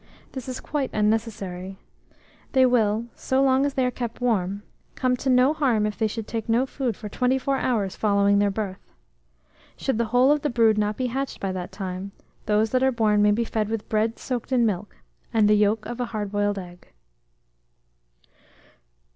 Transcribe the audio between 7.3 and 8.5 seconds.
four hours following their